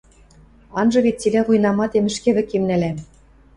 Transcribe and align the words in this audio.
Анжы 0.79 0.99
вет 1.05 1.15
цилӓ 1.21 1.41
вуйнаматем 1.45 2.05
ӹшке 2.11 2.29
вӹкем 2.35 2.63
нӓлӓм? 2.69 2.97